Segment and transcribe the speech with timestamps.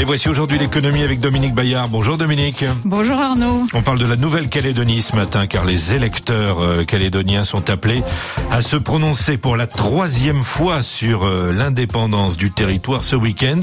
[0.00, 1.90] Et voici aujourd'hui l'économie avec Dominique Bayard.
[1.90, 2.64] Bonjour Dominique.
[2.86, 3.64] Bonjour Arnaud.
[3.74, 8.02] On parle de la Nouvelle-Calédonie ce matin car les électeurs euh, calédoniens sont appelés
[8.50, 13.60] à se prononcer pour la troisième fois sur euh, l'indépendance du territoire ce week-end.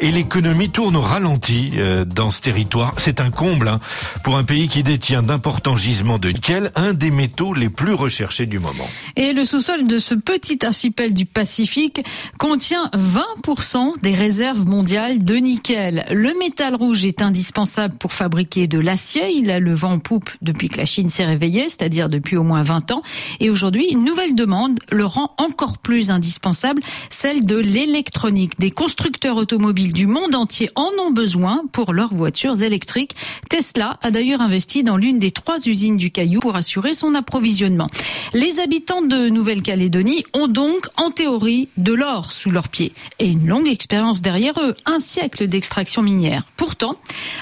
[0.00, 2.94] Et l'économie tourne au ralenti euh, dans ce territoire.
[2.98, 3.80] C'est un comble hein,
[4.24, 8.46] pour un pays qui détient d'importants gisements de nickel, un des métaux les plus recherchés
[8.46, 8.88] du moment.
[9.16, 12.04] Et le sous-sol de ce petit archipel du Pacifique
[12.38, 16.04] contient 20% des réserves mondiales de nickel.
[16.10, 19.30] Le métal rouge est indispensable pour fabriquer de l'acier.
[19.36, 22.42] Il a le vent en poupe depuis que la Chine s'est réveillée, c'est-à-dire depuis au
[22.42, 23.02] moins 20 ans.
[23.38, 28.58] Et aujourd'hui, une nouvelle demande le rend encore plus indispensable, celle de l'électronique.
[28.58, 33.14] Des constructeurs automobiles du monde entier en ont besoin pour leurs voitures électriques.
[33.48, 37.88] Tesla a d'ailleurs investi dans l'une des trois usines du Caillou pour assurer son approvisionnement.
[38.32, 43.46] Les habitants de Nouvelle-Calédonie ont donc, en théorie, de l'or sous leurs pieds et une
[43.46, 46.44] longue expérience derrière eux, un siècle d'extraction minière.
[46.56, 46.96] Pourtant,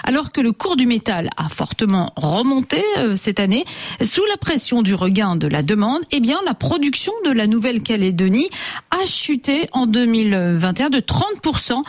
[0.05, 3.65] alors que le cours du métal a fortement remonté euh, cette année,
[4.03, 8.49] sous la pression du regain de la demande, eh bien, la production de la Nouvelle-Calédonie
[8.91, 11.83] a chuté en 2021 de 30%.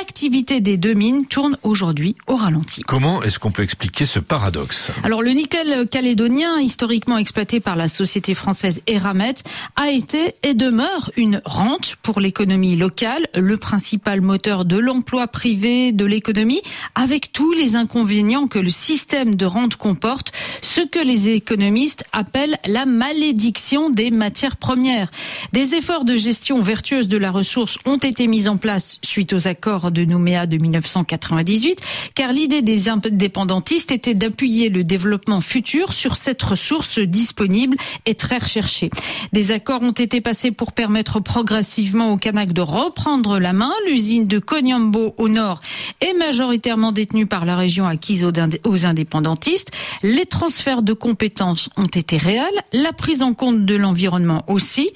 [0.00, 2.80] L'activité des deux mines tourne aujourd'hui au ralenti.
[2.80, 4.90] Comment est-ce qu'on peut expliquer ce paradoxe?
[5.04, 9.34] Alors, le nickel calédonien, historiquement exploité par la société française Eramet,
[9.76, 15.92] a été et demeure une rente pour l'économie locale, le principal moteur de l'emploi privé
[15.92, 16.62] de l'économie,
[16.94, 22.56] avec tous les inconvénients que le système de rente comporte, ce que les économistes appellent
[22.66, 25.10] la malédiction des matières premières.
[25.52, 29.46] Des efforts de gestion vertueuse de la ressource ont été mis en place suite aux
[29.46, 31.80] accords de Nouméa de 1998,
[32.14, 38.38] car l'idée des indépendantistes était d'appuyer le développement futur sur cette ressource disponible et très
[38.38, 38.90] recherchée.
[39.32, 43.72] Des accords ont été passés pour permettre progressivement au Kanak de reprendre la main.
[43.86, 45.60] L'usine de Konyambo au nord
[46.00, 48.24] est majoritairement détenue par la région acquise
[48.64, 49.70] aux indépendantistes.
[50.02, 54.90] Les transferts de compétences ont été réels, la prise en compte de l'environnement aussi.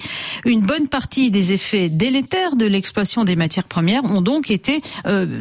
[0.45, 4.81] Une bonne partie des effets délétères de l'exploitation des matières premières ont donc été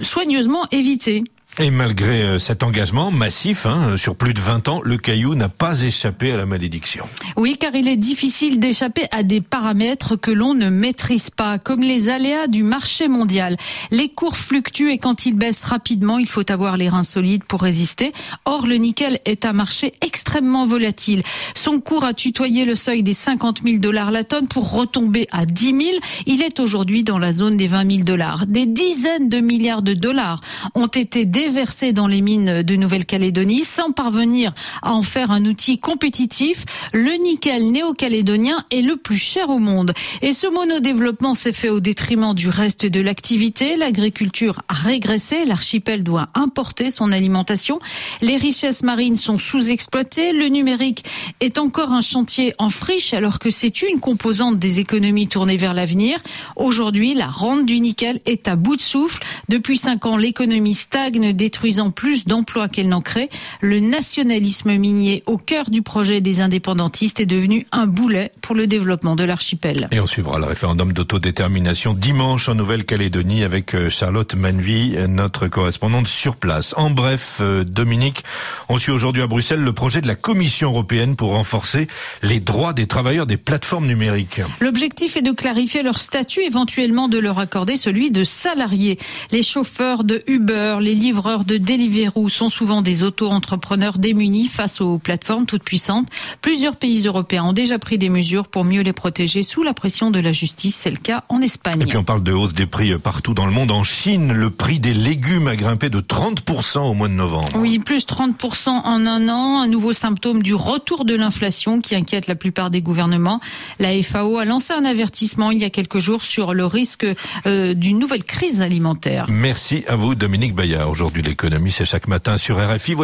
[0.01, 1.25] soigneusement évités.
[1.61, 5.37] Et malgré euh, cet engagement massif hein, euh, sur plus de 20 ans, le caillou
[5.37, 7.07] n'a pas échappé à la malédiction.
[7.37, 11.81] Oui, car il est difficile d'échapper à des paramètres que l'on ne maîtrise pas, comme
[11.81, 13.57] les aléas du marché mondial.
[13.93, 17.63] Les cours fluctuent et quand ils baissent rapidement, il faut avoir les reins solides pour
[17.63, 18.13] résister.
[18.47, 21.23] Or, le nickel est un marché extrêmement volatile.
[21.55, 25.47] Son cours a tutoyé le seuil des 50 000 dollars la tonne pour retomber à
[25.47, 25.81] 10 000.
[26.27, 28.47] Il est aujourd'hui dans la zone des 20 000 dollars.
[28.47, 30.41] Des dizaines de milliards de dollars
[30.75, 35.79] ont été déversés dans les mines de Nouvelle-Calédonie sans parvenir à en faire un outil
[35.79, 36.65] compétitif.
[36.95, 39.93] Le nickel néo-calédonien est le plus cher au monde.
[40.23, 43.77] Et ce monodéveloppement s'est fait au détriment du reste de l'activité.
[43.77, 45.45] L'agriculture a régressé.
[45.45, 47.79] L'archipel doit importer son alimentation.
[48.23, 50.33] Les richesses marines sont sous-exploitées.
[50.33, 51.05] Le numérique
[51.41, 55.75] est encore un chantier en friche alors que c'est une composante des économies tournées vers
[55.75, 56.19] l'avenir.
[56.57, 59.23] Aujourd'hui, la rente du nickel est à bout de souffle.
[59.51, 63.29] Depuis cinq ans, l'économie stagne détruisant plus d'emplois qu'elle n'en crée.
[63.61, 68.67] Le nationalisme minier au cœur du projet des indépendantistes est devenu un boulet pour le
[68.67, 69.89] développement de l'archipel.
[69.91, 76.07] Et on suivra le référendum d'autodétermination dimanche en Nouvelle-Calédonie avec euh, Charlotte Manvy, notre correspondante
[76.07, 76.75] sur place.
[76.77, 78.25] En bref, euh, Dominique,
[78.69, 81.87] on suit aujourd'hui à Bruxelles le projet de la Commission européenne pour renforcer
[82.23, 84.41] les droits des travailleurs des plateformes numériques.
[84.61, 88.99] L'objectif est de clarifier leur statut, éventuellement de leur accorder celui de salariés.
[89.31, 94.99] Les chauffeurs de Uber, les livreurs de Deliveroo sont souvent des auto-entrepreneurs démunis face aux
[94.99, 96.07] plateformes toutes puissantes.
[96.43, 100.11] Plusieurs pays européens ont déjà pris des mesures pour mieux les protéger sous la pression
[100.11, 100.77] de la justice.
[100.77, 101.81] C'est le cas en Espagne.
[101.81, 103.71] Et puis on parle de hausse des prix partout dans le monde.
[103.71, 107.49] En Chine, le prix des légumes a grimpé de 30% au mois de novembre.
[107.55, 109.63] Oui, plus 30% en un an.
[109.63, 113.41] Un nouveau symptôme du retour de l'inflation qui inquiète la plupart des gouvernements.
[113.79, 117.07] La FAO a lancé un avertissement il y a quelques jours sur le risque
[117.47, 119.25] euh, d'une nouvelle crise alimentaire.
[119.31, 120.95] Merci à vous, Dominique Bayard.
[121.15, 122.97] Aujourd'hui, l'économie, c'est chaque matin sur RFI.